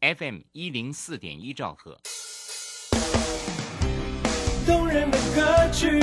[0.00, 1.98] FM 一零四点一兆赫。
[4.66, 6.02] 动人的歌曲，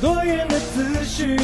[0.00, 1.36] 多元的思绪，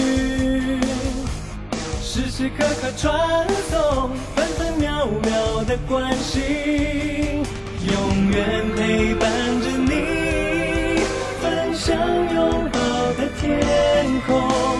[2.02, 7.44] 时时刻刻传送，分分秒秒的关心，
[7.86, 9.30] 永远陪伴
[9.60, 11.02] 着你，
[11.42, 11.94] 分享
[12.32, 12.78] 拥抱
[13.12, 14.79] 的天空，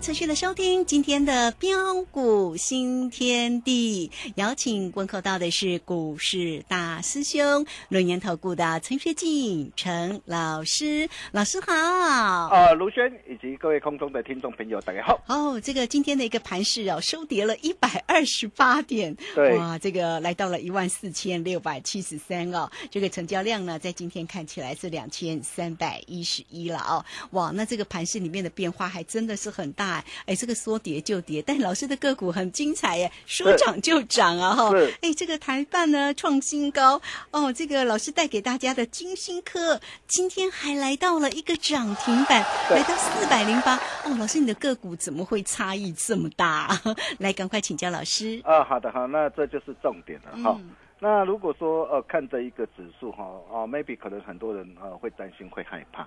[0.00, 11.74] 持续的收听今天的标股新天地，邀请问候到的是股市大师兄轮研投顾的陈学进陈老师，老师好。
[11.74, 15.22] 啊，卢轩以及各位空中的听众朋友，大家好。
[15.28, 19.54] 哦，这个今天的一个盘势哦，收跌了一百二十八点，对。
[19.58, 46.68] 哇，这个来到了一万四千六百七十三哦，这个成交量呢，在今天看起来是两千三百一十一了哦，哇，那这个盘势里面的变化还真的是很大哎，哎，这个说跌就跌，但老师的个股很精彩耶，说涨就涨啊哈是，哎，这个台办呢创新高哦，这个老师带给大家的金星科今天还来到了一个涨停板，来到四百零八哦，老师你的个股怎么会差异这么大？
[47.18, 48.40] 来，赶快请教老师。
[48.44, 50.56] 啊，好的，好，那这就是重点了哈。
[50.58, 50.70] 嗯
[51.02, 56.06] 那如果说呃看着一个指数哈，啊，maybe 可能很多人呃会担心会害怕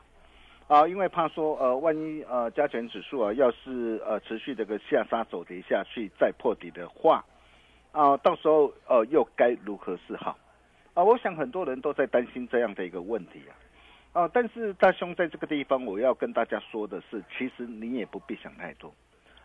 [0.74, 7.24] 啊，因为怕说呃万一呃加权指数啊要是呃持续这个下杀走跌下去再破底的话
[7.92, 10.36] 啊，到时候呃又该如何是好
[10.96, 11.04] 啊？
[11.04, 13.54] 我想很多人都在担心这样的一个问题啊。
[14.14, 18.92] 啊，但是大兄在这个地方，我要跟大家说的是，其实你也不必想太多。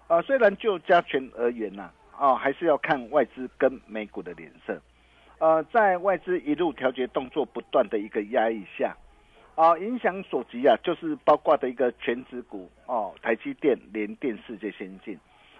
[0.07, 4.81] 啊，虽然就加权而言呐、啊，还是要看外资跟美股的脸色。
[5.41, 8.97] 呃，在外资一路调节动作不断的一个压抑下，
[9.59, 15.19] 啊，影响所及啊，就是包括的一个全指股哦，台积电、联电、世界先进，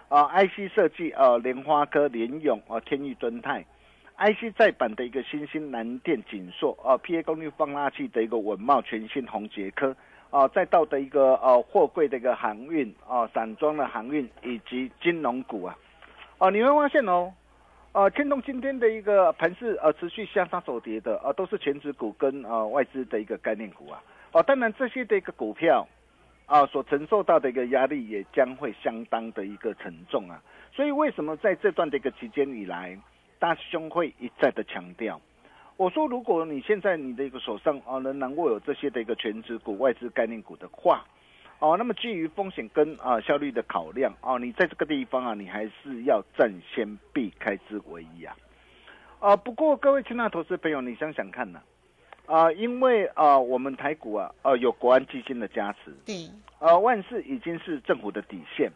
[0.09, 3.65] 啊，IC 设计啊，莲花科、联咏啊，天域敦泰。
[4.19, 9.97] IC 再版的一个新兴南电锦硕啊，PA 功率放大器的一个稳茂全新宏杰科
[10.31, 15.77] 啊，再到的一个呃货柜的一个航运啊，散装的航运以及金融股啊，
[16.39, 17.33] 啊，你会发现哦，
[17.93, 25.87] 呃，牵动今天的一个盘势呃持续向上走跌的啊，都是全指股跟呃外资的一个概念股啊，哦，当然这些的一个股票
[26.47, 30.41] 啊所承受到的一个压力也将会相当的一个沉重啊，
[30.73, 32.97] 所以为什么在这段的一个期间以来？
[33.41, 35.21] 大师兄会一再的强调，
[35.77, 41.05] 我说如果你现在你的一个手上啊仍然握有这些的一个全指股、外资概念股的话，
[41.61, 48.37] 哦，那么基于风险跟啊效率的考量哦，你在这个地方啊，你还是要暂先避开之为宜啊。
[49.19, 51.61] 啊，不过各位亲爱的投资朋友，你想想看呢、
[52.27, 56.31] 啊，因为啊我们台股啊呃、有国安基金的加持，对，
[56.61, 58.71] 呃，万事已经是政府的底线，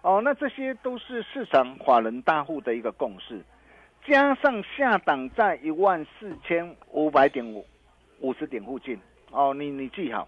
[0.00, 3.44] 哦，那这些都是市场法人大户的一个共识，
[4.06, 7.66] 加上下档在一万四千五百点五
[8.20, 8.98] 五十点附近，
[9.30, 10.26] 哦，你你记好，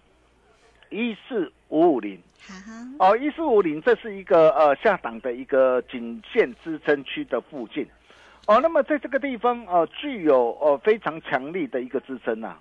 [0.89, 2.21] 一四五五零，
[2.99, 7.85] 哦，一四五零这是一个呃下档的一个颈线支撑区的附近，
[8.47, 12.57] 哦，那么在这个地方呃具有呃非常强力的一个支撑呐、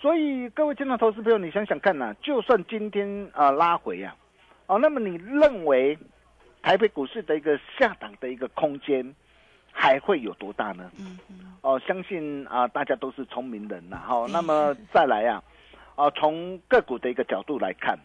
[0.00, 4.14] 所以各位经常投资朋友，你想想看呐、就算今天啊、呃拉回呀、
[4.66, 5.98] 哦，那么你认为
[6.62, 9.14] 台北股市的一个下档的一个空间
[9.70, 10.90] 还会有多大呢？
[10.98, 15.42] 嗯嗯，哦，相信啊、大家都是聪明人呐，哈、那么再来啊，
[15.96, 17.98] 啊，从个股的一个角度来看，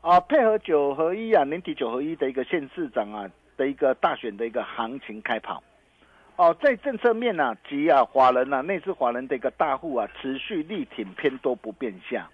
[0.00, 5.62] 啊，配合九合一啊，年底九合一的一个县市长啊的一个大选的一个行情开跑。
[6.36, 12.26] 哦，在政策面呢、及啊华人啊内资华人的一个大户啊，持续力挺偏多不变下。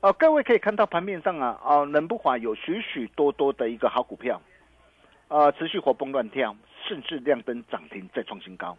[0.00, 4.40] 哦，各位可以看到盘面上啊，哦，人不华有许许多多的一个好股票，
[5.26, 6.54] 呃，持续活蹦乱跳，
[6.86, 8.76] 甚至亮灯涨停再创新高。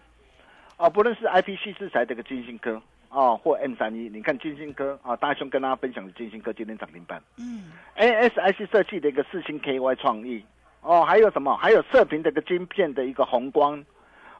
[0.78, 2.82] 啊，不论是 IPC 制裁这个金星科
[3.16, 7.22] 啊，或 M 三一，你看金星科啊，大兄跟大家分享的金星科今天涨停板。
[7.38, 10.44] 嗯，ASIC 设计的一个四星 KY 创意，
[10.82, 11.56] 哦，还有什么？
[11.56, 13.82] 还有射频的一个晶片的一个红光，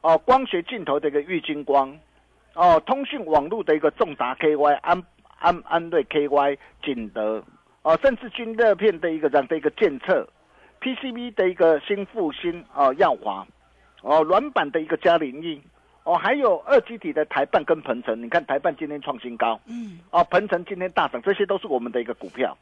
[0.02, 1.98] 哦，光学镜头的一个玉金光，
[2.52, 5.02] 哦，通讯网络的一个重达 KY 安
[5.38, 7.42] 安安瑞 KY 景德，
[7.80, 10.28] 哦，甚至军热片的一个这样的一个监测
[10.82, 13.46] ，PCB 的一个新复兴哦耀华，
[14.02, 15.62] 哦，软板的一个嘉麟益，
[16.06, 22.56] 哦，还有二基体的台办跟鹏程，你看台办今天创新高，嗯，哦，鹏程今天大涨，这些都是我们的一个股票。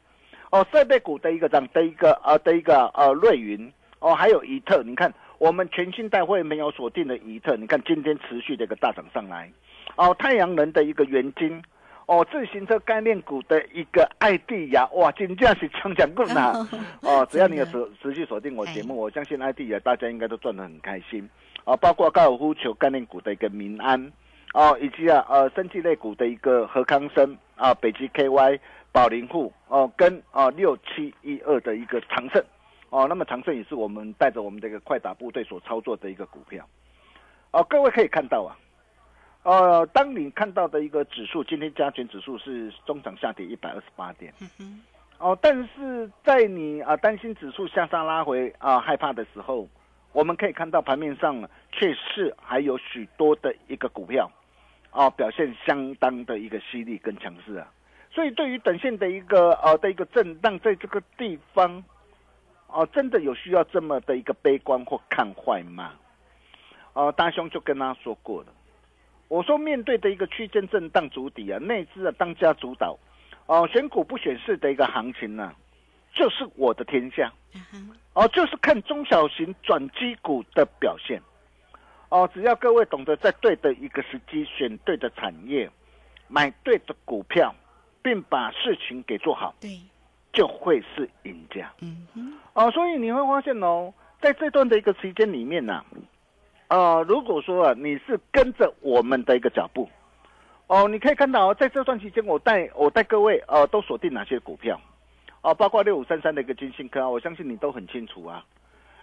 [0.49, 9.47] 哦，设备股的一个涨的一个呃的一个呃瑞云哦，还有怡特，你看我们全新代会没有锁定的怡特，你看今天持续的一个大涨上来。
[9.95, 11.61] 哦，太阳能的一个元晶，
[12.07, 16.67] 哦，自行车概念股的一个艾地亚，哇，真正是强强棍呐！
[17.01, 21.29] 哦，只要你有持持续锁定我节目，我相信艾地亚大家应该都赚得很开心。
[21.65, 24.11] 啊，包括高尔夫球概念股的一个民安，
[24.53, 28.59] 哦，以及啊呃生技类股的一个何康生啊，北极 KY。
[28.95, 32.41] 宝林户哦，跟啊六七一二的一个长盛
[32.91, 36.65] 哦，那么长盛也是我们带着我们这个快打部队所操作的一个股票
[37.51, 38.55] 哦，各位可以看到啊，
[39.43, 44.33] 呃，当你看到的一个指数，今天加权指数是中涨下跌一百二十八点，
[45.17, 49.67] 哦，但是在你啊担心指数向上拉回啊害怕的时候，
[50.15, 54.31] 我们可以看到盘面上确实还有许多的一个股票
[54.89, 57.67] 啊表现相当的一个犀利跟强势啊。
[58.11, 61.83] 所以，对于短线的一个呃的一个震荡，在这个地方，
[62.67, 65.91] 哦、真的有需要这么的一个悲观或看坏吗？
[66.93, 68.47] 哦、大兄就跟他说过了，
[69.27, 72.97] 我说面对的一个区间震荡主底啊，内资啊当家主导，
[73.47, 75.53] 哦、选股不选市的一个行情呢、
[76.15, 77.31] 就是我的天下，
[78.13, 81.21] 哦，就是看中小型转机股的表现，
[82.09, 85.69] 哦，只要各位懂得在对的一个时机选对的产业，
[86.27, 87.53] 买对的股票。
[88.05, 89.79] 并把事情给做好，对，
[90.31, 91.73] 就会是赢家。
[91.81, 93.91] 嗯哼，哦，所以你会发现哦，
[94.21, 95.83] 在这段的一个时间里面呢、
[96.67, 99.89] 呃，如果说啊，你是跟着我们的一个脚步，
[100.67, 104.79] 哦，你可以看到哦，在这段期间，我带我带各位呃，都锁定哪些股票，
[105.45, 108.43] 哦，包括六五三三的一个金信科啊，我相信你都很清楚啊。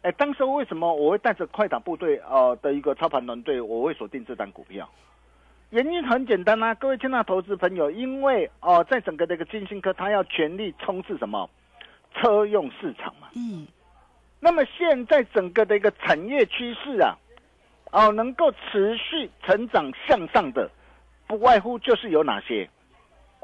[0.00, 4.91] 哎，当时为什么我会带着快打部队呃的一个操盘团队，我会锁定这档股票？
[5.71, 11.49] 原因很简单啊，各位亲爱的投资朋友，因为哦、呃，在整个的一个金星科，它要全力冲刺什么
[12.17, 13.29] 车用市场嘛。
[13.37, 13.65] 嗯，
[14.41, 17.17] 那么现在整个的一个产业趋势啊，
[17.93, 20.69] 哦，能够持续成长向上的，
[21.29, 22.69] 不外乎就是有哪些？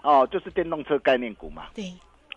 [0.03, 1.69] 哦，就是电动车概念股嘛。
[1.73, 1.85] 对，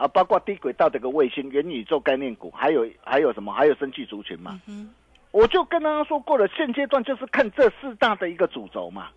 [0.02, 3.54] 啊，包括低轨道的一个卫星、元宇宙概念股，还有还有什么？
[3.54, 4.60] 还有生技族群嘛。
[4.68, 4.90] 嗯
[5.32, 9.08] 我就跟大家说过了，现阶段就是看这四大的一个主轴嘛。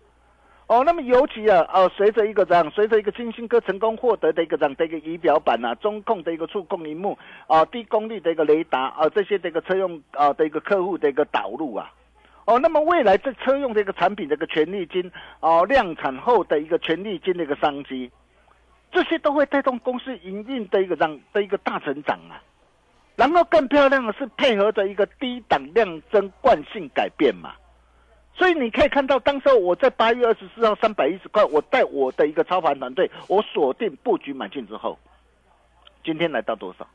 [0.67, 7.17] 哦，那么尤其啊，哦，随着一个这样，随着一个金星哥成功获得的一个这样的一个仪表板啊，中控的一个触控荧幕
[7.47, 11.91] 啊，低功率的一个雷达啊，这些的一个车用啊的一个客户的一个导入啊，
[12.45, 15.11] 哦，那么未来这车用的一个产品的一个权利金
[15.41, 18.09] 哦，量产后的一个权利金的一个商机，
[18.95, 22.39] 这些都会带动公司营运的一个让的一个大成长啊。
[23.17, 27.53] 然后更漂亮的是配合着一个低档量增惯性改变嘛。
[28.33, 34.97] 所以你可以看到，当时我在八月二十四号三百一十块，我带我的一个操盘团队，我锁定布局买进之后，
[36.03, 36.87] 今天来到多少？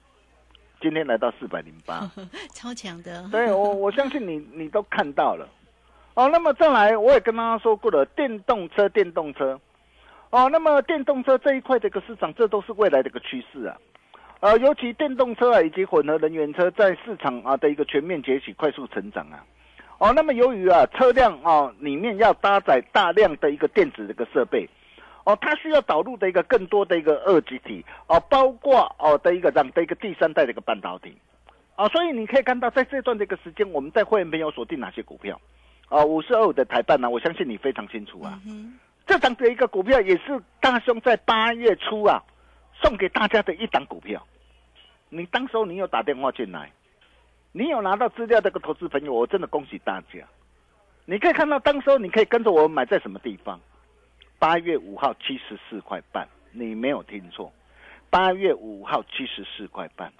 [0.80, 2.10] 今天来到四百零八。
[2.54, 5.46] 超强的，对我我相信你你都看到了。
[6.14, 9.58] 哦，那么再来，我也跟大家说过了，电动车，电动车。
[10.30, 13.76] 哦，那么电动车这一块的一个市场，这都是未来的一个趋势啊。
[14.38, 19.44] 呃，尤其电动车啊，以及混合能源车在市场啊的一个全面崛起、快速成长啊。
[19.98, 24.66] 哦，那么由于啊车辆啊里面要搭载大量的一个电子的一个设备，
[25.24, 31.14] 哦，它需要导入的一个更多的一个二极体，哦，包括哦的一个这样的一个第三代的一个半导体，
[31.74, 35.38] 啊，所以你可以看到在这段这个时间，我们在会员朋友锁定哪些股票，
[35.90, 38.40] 啊，五十二五的台办呢、我相信你非常清楚啊。
[38.46, 38.78] 嗯
[39.10, 42.22] 这档的一个股票也是大兄在八月初啊
[42.80, 44.24] 送给大家的一档股票。
[45.08, 46.70] 你当时候你有打电话进来，
[47.50, 50.20] 你有拿到资料这个投资朋友，我真的恭喜大家。
[51.06, 53.58] 你可以看到当时候你可以跟着我买在什么地方？
[54.38, 57.52] 八月五号七十四块半，你没有听错，
[58.10, 60.12] 八月五号七十四块半。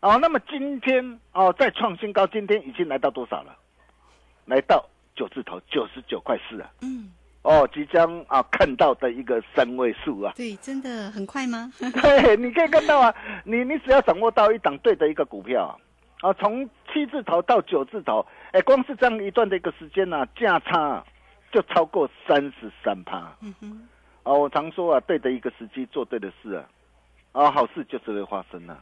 [0.00, 3.56] 哦，那么今天哦再创新高，今天已经来到多少了？
[4.44, 6.70] 来到九字头，九十九块四啊！
[6.82, 7.10] 嗯，
[7.48, 10.34] 哦，即将啊看到的一个三位数啊！
[10.36, 11.72] 对，真的很快吗？
[11.80, 15.74] 对，你可以看到啊，你你只要掌握到一档对的一个股票
[16.20, 21.06] 啊，啊，从七字头到九字头，哎，光是这样一段的一个时间呢、价差啊
[21.50, 23.34] 就超过三十三趴。
[23.40, 23.88] 嗯哼，
[24.24, 26.68] 啊，我常说啊，对的一个时机做对的事啊，
[27.32, 28.78] 啊，好事就是会发生了。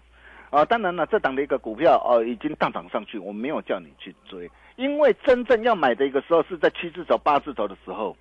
[0.50, 8.16] 啊，当然了，这档的一个股票哦、已经大涨上去，我没有叫你去追，因为真正要买的一个时候是在七字头、八字头的时候，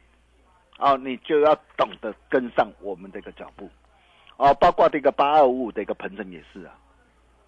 [0.78, 3.70] 哦、你就要懂得跟上我们的一个脚步，
[4.38, 6.76] 哦，包括这个八二五五的一个鹏程也是啊。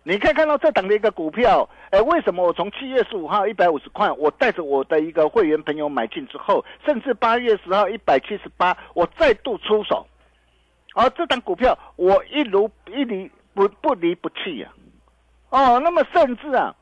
[0.03, 10.07] 你可以看到这档的一个股票，哎，为什么我从七月十五号一百五十块，我带着我的一个会员朋友买进之后，甚至八月十号一百七十八，我再度出手，
[10.95, 14.71] 而、这档股票我一如一离不不离不弃呀、
[15.49, 16.73] 哦，那么甚至啊，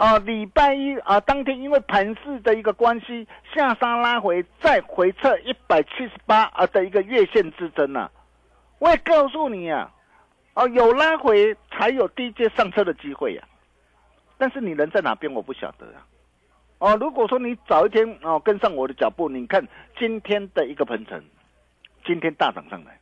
[0.00, 8.10] 啊，礼拜一啊，当天因为盘势的一个关系，下杀拉回，再回撤一百七十八啊的一个月线支撑啊，
[8.78, 9.92] 我也告诉你啊，
[10.54, 13.44] 哦，有拉回才有低阶上车的机会呀、
[14.38, 16.00] 但是你人在哪边我不晓得啊。
[16.78, 21.22] 哦，如果说你早一天哦跟上我的脚步，你看今天的一个鹏程，
[22.06, 22.98] 今天大涨上来，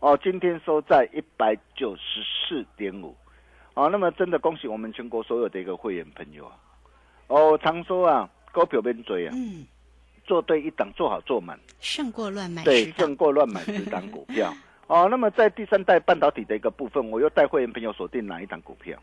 [0.00, 3.16] 哦，今天收在一百九十四点五，
[3.76, 6.56] 哦，那么真的恭喜我们全国所有的一个会员朋友啊！
[7.26, 9.66] 哦，我常说啊，高票边追啊，嗯，
[10.24, 14.50] 做对一档，做好做满，胜过乱买对，胜过乱买十档股票。
[14.88, 18.98] 哦，那么在第三代半导体的一个部分，我又带会员朋友锁定哪一档股票？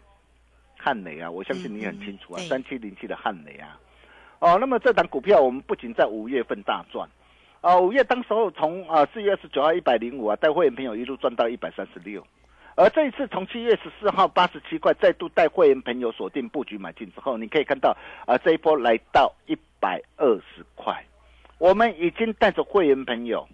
[0.76, 3.80] 汉雷啊，我相信你很清楚啊三七零七的汉雷啊。
[4.40, 7.08] 哦，那么这档股票我们不仅在五月份大赚，
[7.62, 12.26] 啊，五月当时候从啊四月二十九号一百零五啊，带会员朋友一路赚到一百三十六，
[12.76, 21.06] 而这一次从七月十四号八十七块再度带会员朋友锁定布局买进之后，你可以看到啊这一波来到一百二十块，
[21.60, 23.48] 我们已经带着会员朋友，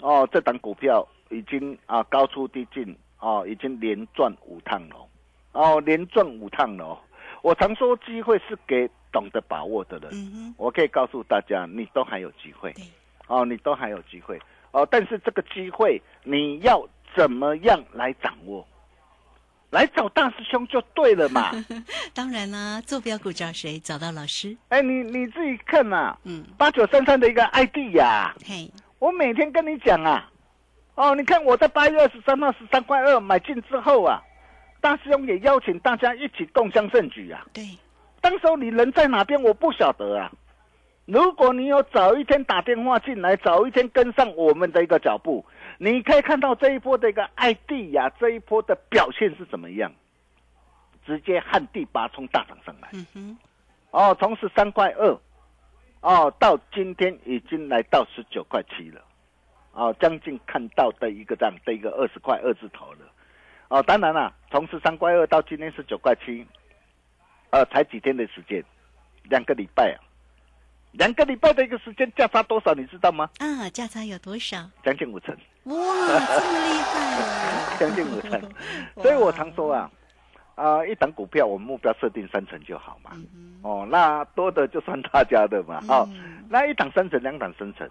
[0.00, 4.96] 哦，这档股票已经啊高出低进哦，已经连赚五趟了，
[5.52, 6.84] 哦，连赚五趟了。
[6.84, 6.98] 哦。
[7.42, 12.72] 我常说机会是给懂得把握的人，我可以告诉大家，你都还有机会。
[12.72, 12.84] 对，
[13.28, 14.40] 哦，你都还有机会。
[14.72, 14.86] 哦。
[14.90, 18.66] 但是这个机会你要怎么样来掌握？
[19.70, 21.52] 来找大师兄就对了嘛。
[22.12, 23.78] 当然啦，坐标股找谁？
[23.78, 24.56] 找到老师。
[24.68, 30.28] 哎，你你自己看呐、嗯，八九三三的一个 ID 呀、嘿，我每天跟你讲啊，
[30.96, 34.20] 哦，你看我在八月二十三号十三块二买进之后啊，
[34.80, 37.46] 大师兄也邀请大家一起共襄盛举啊。
[37.52, 37.64] 对，
[38.20, 40.32] 当时候你人在哪边，我不晓得啊。
[41.06, 45.44] 如果你有早一天打电话进来，早一天跟上我们的一个脚步，
[45.82, 49.90] 你可以看到这一波的一个艾地呀，这一波的表现是怎么样，
[51.06, 52.90] 直接旱地拔葱大涨上来。
[52.92, 53.38] 嗯哼，
[53.90, 55.18] 哦，从十三块二，
[56.02, 59.02] 哦，到今天已经来到十九块七了，
[59.72, 63.10] 哦，将近看到的一个这样的一个二十块二字头了，
[63.68, 66.46] 哦，当然了，从十三块二到今天十九块七，
[67.48, 68.62] 呃，才几天的时间，
[69.30, 69.98] 两个礼拜啊，
[70.92, 73.30] 两个礼拜的一个时间价差多少，你知道吗？
[73.38, 74.68] 啊，价差有多少？
[74.82, 77.76] 将近五成，哇，这么厉害哦！
[77.78, 78.40] 将近五成，
[79.02, 79.90] 所以我常说啊，
[80.56, 83.12] 啊、一档股票我们目标设定三成就好嘛，
[83.62, 87.88] 哦，那多的就算大家的嘛，哦，嗯那一档三成，两档三成，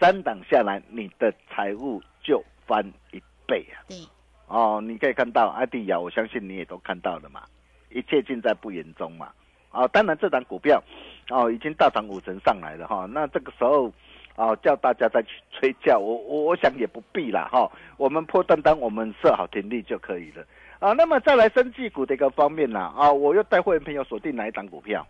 [0.00, 3.84] 三档下来，你的财务就翻一倍啊！
[3.86, 3.98] 对，
[4.46, 7.42] 哦，你可以看到阿迪亚，我相信你也都看到了嘛，
[7.90, 9.30] 一切尽在不言中嘛。
[9.76, 10.82] 哦，当然这档股票
[11.28, 13.92] 哦已经大涨五成上来了哈、那这个时候
[14.36, 20.42] 哦叫大家再去催叫，我我我想也不必啦哈、我们破单单我们设好停利就可以了
[20.78, 20.92] 啊。
[20.92, 25.06] 那么再来生技股的一个方面啦啊，我又带会员朋友锁定哪一档股票？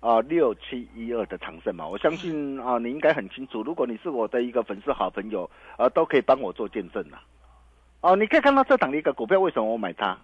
[0.00, 3.62] 啊，六七一二的长盛嘛，我相信啊，你应该很清楚。
[3.62, 7.20] 如果你是我的一个粉丝好朋友，啊，都可以帮我做见证啦。
[8.02, 10.16] 哦，你可以看到这档的一个股票，为什么我买它？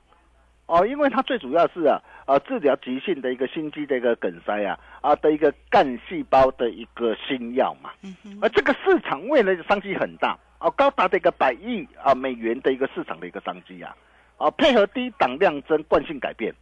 [0.72, 7.90] 哦，因为它最主要是啊，啊，治疗急性的一个心肌的一个梗塞啊，啊的一个干细胞的一个新药嘛。
[8.40, 13.94] 而这个市场未来的商机很大，哦，高达的一个百亿啊美元的一个市场的一个商机啊，
[14.38, 16.54] 啊，配合低档量增惯性改变，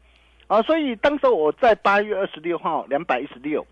[0.49, 3.65] 啊，所以当时我在八月二十六号两百一十六，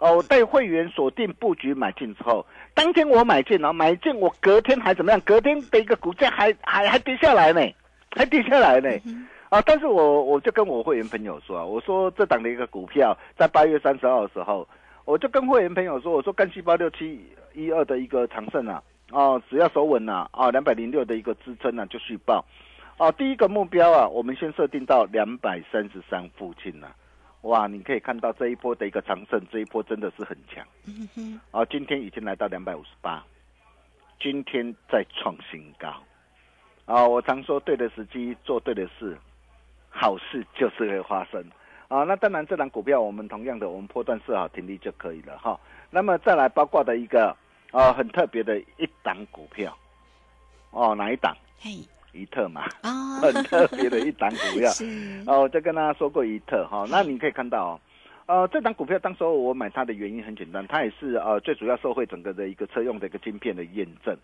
[0.00, 2.44] 哦，我带会员锁定布局买进之后，
[2.74, 5.20] 当天我买进，然后买进我隔天还怎么样？
[5.20, 7.60] 隔天的一个股价还还还跌下来呢，
[8.16, 8.90] 还跌下来呢。
[9.50, 9.62] 啊！
[9.62, 14.68] 但是我我就跟我会员朋友说啊，我说这档的一个股票在八月三十号的时候，
[15.04, 17.24] 我就跟会员朋友说，我说干细胞六七
[17.54, 22.44] 一二的一个长盛啊，哦，只要守稳呐，啊，两百零六的一个支撑啊就续报，
[22.98, 26.88] 哦，第一个目标啊，我们先设定到两百三十三附近呐。
[27.42, 30.66] 哇，你可以看到这一波的一个长盛，这一波真的是很强。
[30.86, 33.24] 嗯哼，啊，今天已经来到两百五十八，
[34.20, 35.94] 今天再创新高。
[36.84, 39.16] 啊、我常说对的时机做对的事，
[39.88, 41.44] 好事就是会发生。
[41.88, 45.58] 啊，那当然这档股票我们同样的，我们波段设好停利就可以了哈。
[45.90, 47.34] 那么再来包括的一个
[47.70, 49.74] 啊很特别的一档股票，
[50.70, 51.34] 哦哪一档？
[51.58, 51.70] 嘿，
[52.12, 54.70] 怡特嘛，啊， 很特别的一档股票。
[54.76, 57.80] 是，哦，我再跟大家说过一特哈，那你可以看到哦，
[58.26, 64.14] 呃，这档股票当时候我买它的原因很简单，它也是呃最主要受惠整个的一个车用的一个晶片的验证，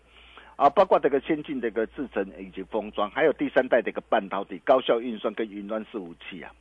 [0.55, 6.51] 啊，包括这个先进的一个制程以及封装，还有第三代的一个半导体、高效运算跟云端伺服器啊，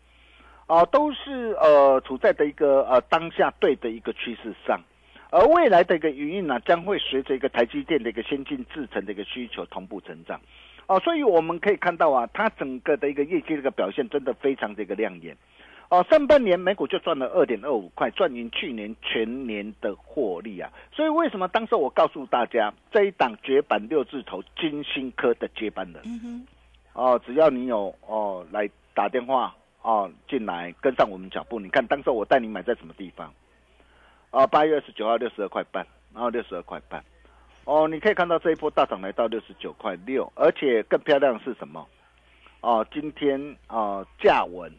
[0.66, 4.80] 啊，都是呃处在的一个呃当下对的一个趋势上。
[5.30, 10.40] 而未来的一个营运呢，将会随着一个台积电的一个先进制程的一个需求同步成长。
[10.86, 15.36] 啊，所以我们可以看到啊，它整个的一个业绩这个表现真的非常的一个亮眼。
[15.94, 20.68] 哦，上半年美股就赚了二点二五块，赚赢去年全年的获利啊。
[20.92, 26.46] 所以为什么当时我告诉大家，这一档绝版六字头金星科的接班人，嗯哼，
[26.94, 33.32] 哦，只要你有哦来打电话哦进来跟上我们脚步，你看当时我带你买在什么地方？
[34.30, 37.04] 啊，八月二十九号六十二块半，然后六十二块半。
[37.66, 41.86] 哦，你可以看到这一波大涨来到六十九块六，而且更漂亮的是什么？
[42.62, 44.72] 哦，今天啊价稳，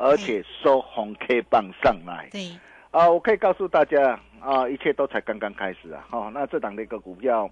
[0.00, 2.26] 而且收红 K 棒上来。
[2.32, 2.58] 对，
[2.90, 6.04] 啊，我可以告诉大家啊，一切都才刚刚开始啊。
[6.10, 7.48] 哦，那这档的一个股票，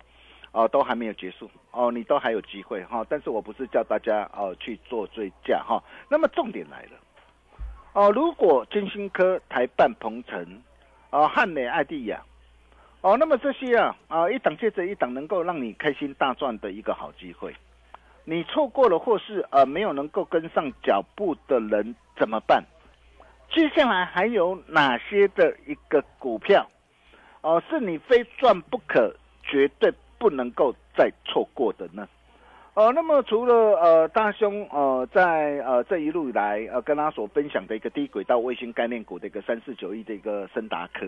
[0.52, 1.50] 哦，都还没有结束。
[1.73, 6.99] 哦，你都还有机会哈、但是我不是叫大家哦去做追加哈、那么重点来了，
[7.93, 10.62] 哦，如果金星科、台办、鹏程、
[11.11, 12.21] 啊汉美、爱地亚，
[13.02, 17.55] 哦，那么这些啊啊一档接着一档，能够让你开心大赚的一个好机会，
[18.30, 22.62] 你错过了或是呃没有能够跟上脚步的人怎么办？
[23.50, 26.69] 接下来还有哪些的一个股票，
[27.41, 32.06] 哦、是你非赚不可，绝对不能够再错过的呢？
[32.75, 41.06] 呃，那么除了呃大兄呃在呃这一路以来呃跟他所分享的一个低轨道卫星概念股的一个三四九亿的一个森达科，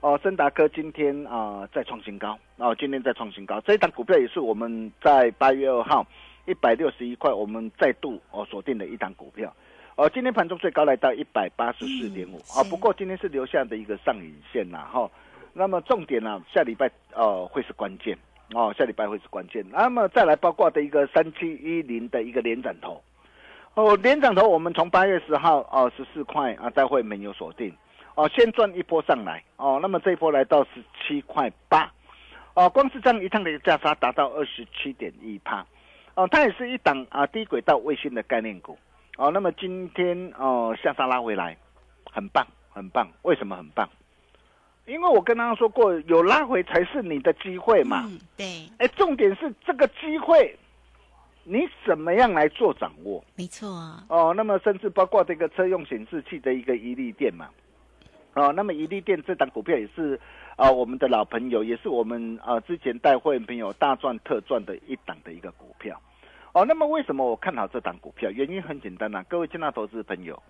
[0.00, 6.06] 哦、森达科今天啊、再创新高，哦、今天再创新高，这一档股票也是我们在八月二号
[6.46, 9.52] 一百六十一块，我们再度哦锁定了一档股票。
[9.96, 15.08] 哦，今天盘中最高来到一百八十四点五啊，不过今天是留下的一个上影线呐、哈、
[15.52, 18.18] 那么重点呢、下礼拜呃会是关键。
[18.52, 19.64] 哦，下礼拜会是关键。
[19.70, 23.02] 那么再来包括的一个三七一零的一个连涨头，
[23.74, 27.74] 哦，连涨头我们从八月十号哦十四块啊，在会没有锁定。
[28.16, 29.42] 哦，先赚一波上来。
[29.56, 31.90] 哦，那么这一波来到十七块八。
[32.54, 35.64] 哦，光是这样一趟的一个价差达到二十七点一趴
[36.14, 38.78] 哦，它也是一档啊低轨道卫星的概念股
[39.16, 41.56] 哦，那么今天哦下杀拉回来，
[42.10, 43.88] 很棒很棒，为什么很棒？
[44.86, 48.04] 因为我跟大家说过，有拉回才是你的机会嘛。
[48.06, 50.54] 嗯，对，哎，重点是这个机会，
[51.42, 53.24] 你怎么样来做掌握？
[53.34, 57.48] 没错啊，哦，那么甚至包括这个车用显示器的一个一利电嘛，
[58.34, 60.20] 啊，那么一利电这档股票也是
[60.56, 66.00] 啊、我们的老朋友，也是我们啊、之前带会员朋友大赚特赚的一档的一个股票。
[66.52, 68.30] 哦，那么为什么我看好这档股票？
[68.30, 70.40] 原因很简单呐、各位金纳投资朋友，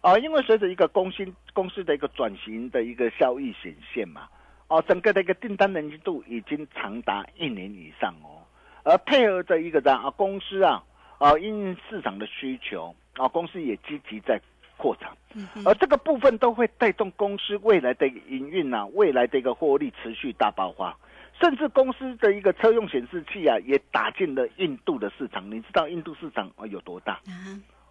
[0.00, 4.28] 啊、因为随着一个公司公司的一个转型的一个效益显现嘛，
[4.68, 8.40] 哦，整个的一个订单能见度已经长达一年以上哦，
[8.84, 10.82] 而配合着一个的啊公司啊
[11.18, 14.40] 啊因市场的需求啊，公司也积极在
[14.82, 15.16] 扩张，
[15.64, 20.96] 而这个部分都会带动公司未来的营运啊，未来的一个获利持续大爆发。
[21.40, 25.48] 甚至公司的一个车用显示器啊，也打进了印度的市场。
[25.50, 27.14] 你知道印度市场啊有多大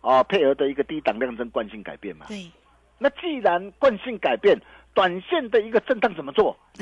[0.01, 0.23] 啊，哦？
[0.25, 2.25] 配合的一个低档量增惯性改变嘛。
[2.27, 2.51] 对，
[2.97, 4.57] 那既然惯性改变，
[4.93, 6.55] 短线的一个震荡怎么做？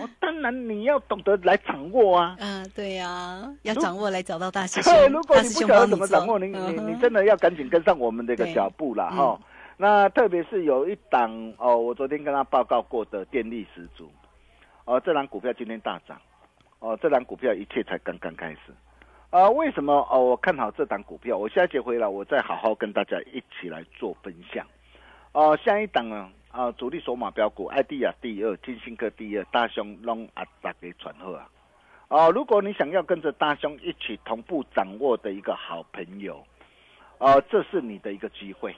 [0.00, 2.36] 哦，当然你要懂得来掌握啊。
[2.38, 9.40] 嗯，对呀，要掌握来找到大师兄对， 如，果你不晓得怎么掌握，你你你真的要赶紧跟上我们的一个脚步啦嗯哈。
[9.76, 14.10] 那特别是有一档哦，我昨天跟他报告过的电力十足，
[14.84, 16.20] 哦，这档股票今天大涨，
[16.78, 18.58] 哦，这档股票一切才刚刚开始。
[19.28, 20.18] 啊、为什么哦？
[20.18, 24.64] 我看好这档股票，我下一节回来，我再好好跟大家一起来做分享。
[25.32, 31.46] 哦、下一档呢，啊、主力索马标股，艾迪亚第二，金星科第二，大雄龙啊，大给传贺啊。
[32.08, 36.42] 哦，如果你想要跟着大兄一起同步掌握的一个好朋友，
[37.18, 38.74] 呃，这是你的一个机会。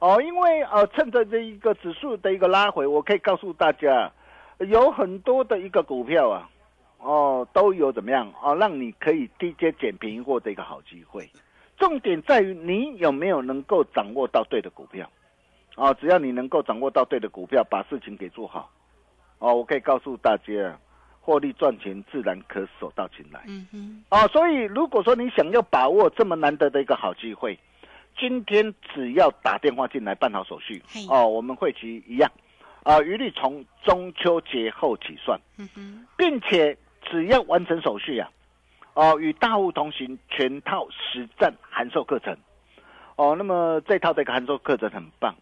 [0.00, 4.10] 哦，因为呃，趁着这一个指数的一个拉回，我可以告诉大家，
[4.58, 6.50] 有很多的一个股票啊，
[6.98, 11.30] 哦，都有怎么样哦，让你可以低阶捡便宜货的一个好机会。
[11.78, 15.08] 重点在于你有没有能够掌握到对的股票，
[15.76, 18.70] 哦，只要你能够掌握到对的股票，把事情给做好，
[19.38, 20.78] 哦，我可以告诉大家，
[21.20, 23.42] 获利赚钱自然可手到擒来。
[23.46, 27.58] 嗯哼，哦，所以如果说你想要把握这么难得的一个好机会，
[28.18, 32.30] 今天只要打电话进来办好手续嘿，哦，我们会期一样，
[32.82, 35.40] 啊、一律从中秋节后起算，
[36.18, 38.30] 并且只要完成手续啊，
[38.92, 42.36] 哦，与大户同行全套实战函授课程，
[43.16, 45.36] 哦，那么这套的一个函授课程很棒，啊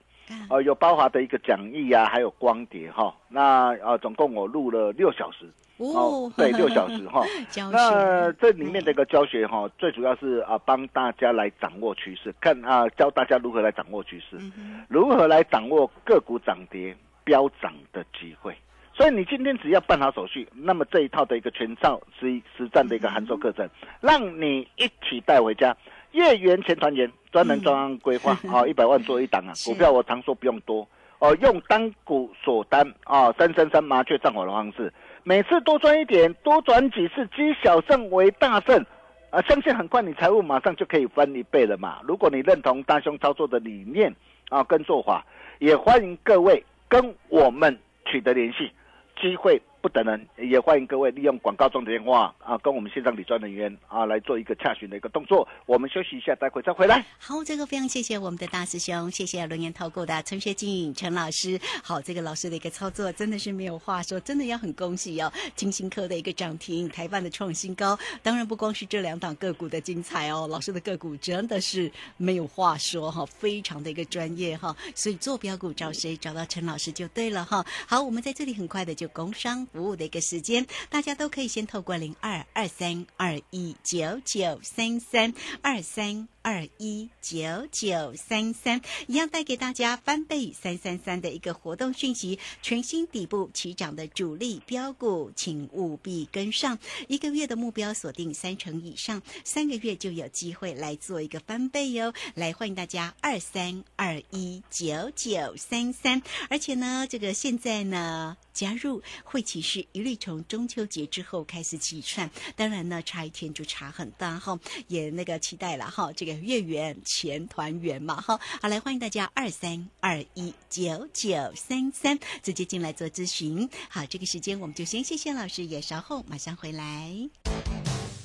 [0.49, 7.25] 呃，有包华的一个讲义啊，还有光碟哈、那呃，总共我录了六小时，哦，对， 六小时哈。
[7.71, 18.57] 那，这里面的一个教学哈，最主要是啊，帮大家来掌握趋势，看啊，教大家如何来掌握趋势，嗯，如何来掌握个股涨跌飙涨的机会。
[18.93, 23.67] 所以你今天只要办好手续，那么这一套的一个全套实实战的一个函授课程，
[24.01, 25.75] 让你一起带回家。
[26.13, 30.87] 月元钱团圆，专门专案规划啊，一百万做一档啊， 股票我常说不用多
[31.19, 34.93] 哦，用单股锁单啊，三三三麻雀战火的方式，
[35.23, 38.85] 每次多赚一点，多转几次，积小胜为大胜。
[39.31, 42.01] 啊，相信很快你财务马上就可以翻一倍了嘛！
[42.03, 44.13] 如果你认同大兄操作的理念
[44.49, 45.25] 啊跟做法，
[45.61, 48.73] 也欢迎各位跟我们取得联系，
[49.21, 55.49] 机会不等人，也欢迎各位利用广告中的电话啊，跟我们线上理专人员啊来做一个洽询的一个动作。
[55.65, 57.05] 我们休息一下，待会再回来。
[57.19, 61.59] 好，这个非常谢谢我们的大师兄，谢谢轮研投顾的陈学静陈老师。
[61.83, 65.33] 好，这个老师的一个操作真的是没有话说，真的要很恭喜哦。
[65.57, 74.77] 金星科的一个涨停，台办的创新高，当然不光是这两档个股的精彩哦，老师的个股真的是没有话说哈，非常的一个专业哈。
[74.95, 76.17] 所以做标股找谁？
[76.17, 77.65] 找到陈老师就对了哈。
[77.87, 86.29] 好，我们在这里很快的就工商服务的一个时间，大家都可以先透过零二二三二一九九三三二三。
[86.43, 96.79] 二一九九三三，一样带给大家翻倍三三三的一个活动讯息，全新底部起涨的主力标股，请务必跟上。
[97.09, 102.13] 一个月的目标锁定三成以上，三个月就有机会来做一个翻倍哟。
[102.35, 108.37] 来，欢迎大家二三二一九九三三，而且呢，这个现在呢。
[108.53, 127.13] 加入会期是一律从中秋节之后开始计算，当然呢，差一天就差很大哈，也那个期待了哈，这个月圆钱团圆嘛哈，好来欢迎大家二三二一九九三三直接进来做咨询，好，这个时间我们就先谢谢老师，也稍后马上回来。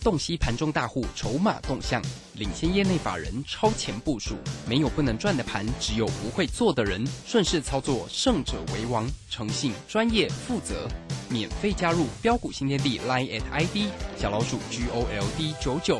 [0.03, 1.99] 洞悉盘中大户筹码动向，
[2.35, 4.35] 领先业内法人超前部署。
[4.69, 7.03] 没有不能赚的盘，只有不会做的人。
[7.25, 9.11] 顺势操作，胜者为王。
[9.31, 10.87] 诚信、专业、负责，
[11.27, 15.99] 免费加入标股新天地 Line at ID 小老鼠 G O L D 九九。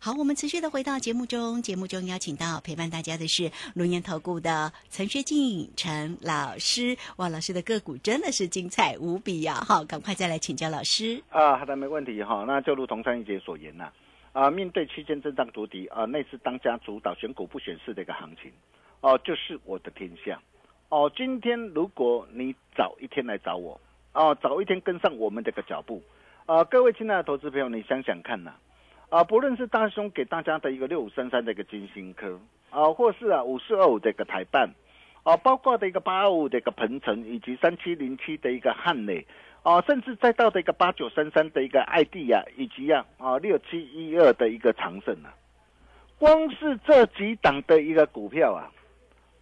[0.00, 6.96] 好，我们持续的回到节目中，节目中邀请到陪伴大家的是龙岩投顾的陈学进陈老师。
[7.16, 11.20] 哇，老师的个股真的是精彩无比呀、好，赶快再来请教老师。
[11.30, 12.44] 啊，好的，没问题哈。
[12.46, 13.90] 那就如同上一节所言呐、
[14.32, 18.52] 啊，面对区间震荡筑底啊，那是当家主导选股不选市的一个行情，
[19.00, 20.40] 哦、就是我的天下。
[20.88, 23.80] 哦，今天如果你早一天来找我，
[24.12, 26.02] 哦，早一天跟上我们这个脚步，
[26.44, 28.52] 啊，各位亲爱的投资朋友，你想想看呐、
[29.08, 32.40] 啊，不论是大兄给大家的一个六五三三的一个金星科，
[32.70, 34.68] 啊，或是啊五四二五的一个台办，
[35.22, 39.24] 啊，包括的一个八二五的一个鹏程，以及三七零七的一个汉磊，
[39.62, 45.32] 啊，甚至再到的一个八九三三的一个爱地呀，以及呀啊六七一二的一个长盛啊，
[46.18, 48.72] 光是这几档的一个股票啊，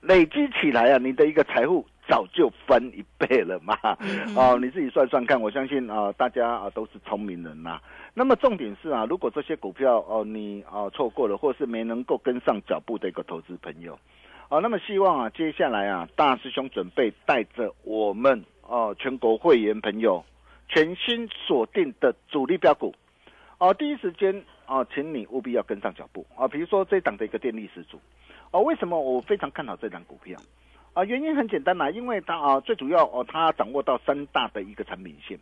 [0.02, 3.76] 累积起来啊，你的一个财富早就翻一倍了嘛。
[4.36, 7.80] 哦，你自己算算看，我相信啊、大家啊、都是聪明人呐、
[8.12, 13.98] 那么重点是啊，如果这些股票哦、你啊、错过了，或是没能够跟上脚步的一个投资朋友，
[14.48, 20.24] 哦，那么希望啊，接下来啊，大师兄准备带着我们哦全国会员朋友
[20.68, 22.94] 全新锁定的主力标股。
[23.58, 26.26] 哦，第一时间啊，请你务必要跟上脚步。
[26.36, 26.46] 啊。
[26.48, 27.98] 比如说这档的一个电力十足。
[28.50, 30.38] 哦，为什么我非常看好这档股票
[30.94, 31.04] 啊？
[31.04, 35.38] 原因很简单啦，因为它啊最主要哦，它掌握到三大的一个产品线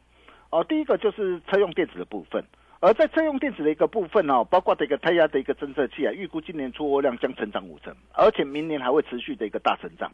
[0.51, 2.45] 哦，第一个就是车用电子的部分。
[2.81, 10.11] 而在车用电子的一个部分哦，包括这个胎压的一个侦测器啊，预估今年出货量将成长五成，而且明年还会持续的一个大成长。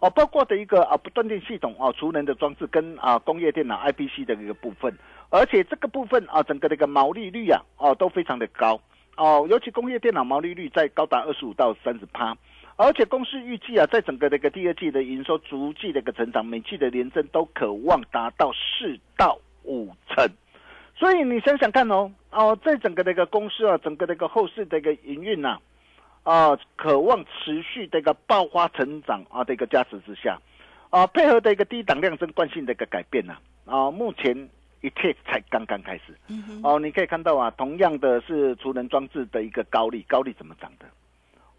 [0.00, 4.94] 哦，包括的一个啊不断电系统啊，储能的装置跟啊工业电脑 IPC 的一个部分，
[5.30, 8.78] 而且这个部分啊，整个的一个毛利率啊，哦都非常的高
[9.16, 12.36] 哦，尤其工业电脑毛利率在高达二十五到三十趴，
[12.82, 20.26] 而且公司预计啊，在整个的一个第二季的营收逐季的一个成长，每季的年增都可望达到四到五成。
[20.96, 25.58] 所以你想想看哦，哦，在整个的一个公司啊，整个的一个后市的一个营运呐，
[26.22, 30.40] 啊，渴望持续的一个爆发成长啊的一个加持之下，
[30.88, 34.34] 啊，配合的一个低档量增惯性的一个改变呐，啊，目前
[34.80, 36.16] 一切才刚刚开始。
[36.62, 40.86] 哦，你可以看到啊，同样的是储能装置的一个高利，高利怎么涨的？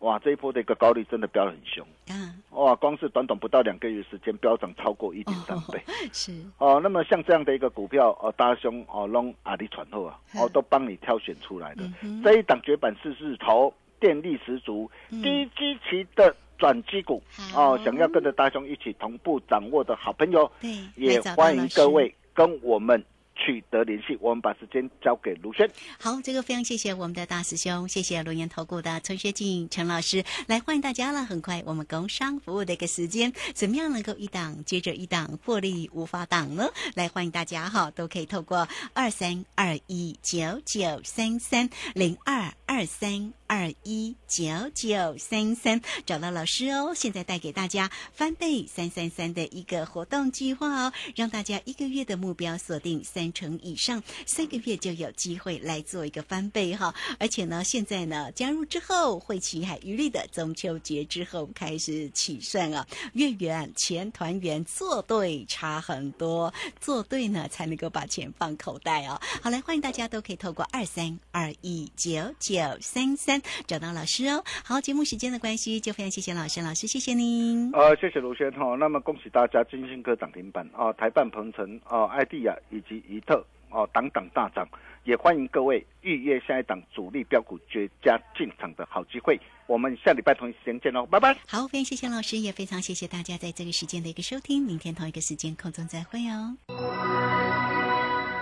[0.02, 1.86] 哇，这一波的一个高利真的飙得很凶。
[2.10, 5.82] 嗯，哇，光是短短不到两个月时间，飙涨超过一点三倍。
[6.12, 11.84] 是哦，那么像这样的一个股票，哦，大兄哦，弄阿里传后啊，哦，都帮你挑选出来的。
[12.24, 17.22] 这一档绝版四字头，电力十足，低基期的转机股
[17.56, 23.04] 哦，想要跟着大兄一起同步掌握的好朋友，对，也欢迎各位跟我们
[23.44, 24.18] 取得联系。
[24.22, 25.70] 我们把时间交给卢轩。
[26.00, 31.26] 好，这个非常谢谢我们的大师兄，谢谢龙岩投顾的陈学进陈老师，来欢迎大家了。
[31.26, 36.70] 很快我们工商服务的一个时间，怎么样能够一档接着一档获利无法挡呢？
[36.96, 46.94] 来欢迎大家哈，都可以透过二三二一九九三三零二二三二一九九三三找到老师哦。
[46.96, 56.96] 现在带给大家翻倍三三三的一个活动计划哦，让大家一个月的目标锁定三成以上，三个月就有机会来做一个翻倍哈。
[57.20, 69.20] 而且呢，现在呢加入之后，会期还余力的中秋节之后开始起算啊，月圆钱团圆，做对差很多，做对呢才能够把钱放口袋哦。
[69.42, 74.44] 好，来欢迎大家都可以透过二三二一九九三三找到老师哦。
[74.64, 77.72] 好，节目时间的关系，就非常谢谢老师，老师谢谢您。
[77.74, 78.76] 呃，谢谢卢轩哈。
[78.76, 84.68] 那么恭喜大家，金星科涨停板啊，台办鹏程啊，艾迪亚以及怡特哦，档档大涨，
[85.04, 89.40] 也欢迎各位预约下一档主力标股绝佳进场的好机会。
[89.68, 91.34] 我们下礼拜同一时间见喽，拜拜。
[91.48, 94.62] 好，非常谢谢老师，也非常谢谢大家在这个时间的一个收听。
[94.64, 96.58] 明天同一个时间空中再会哦。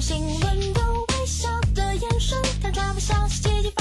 [0.00, 3.71] 星，温柔微笑的眼神，看穿不像是奇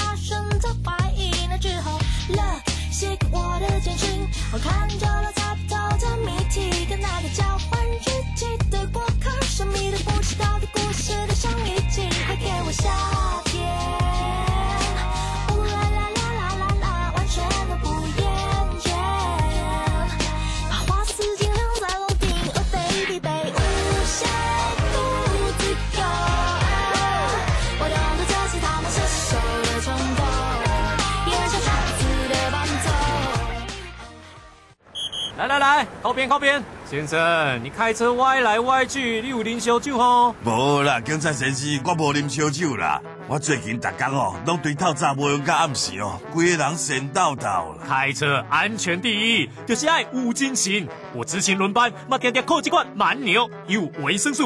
[35.52, 36.64] 来来，靠边靠边！
[36.90, 40.34] 先生，你开车歪来歪去，你有啉烧酒吼？
[40.46, 43.02] 无啦，警察先生，我无啉烧酒啦。
[43.28, 47.84] 我最近逐工哦，拢对透早无用到暗时哦，规个人神叨叨啦。
[47.86, 50.88] 开车安全第一，就是爱有精神。
[51.14, 54.40] 我执勤轮班，嘛天天靠这罐蛮牛，有维生素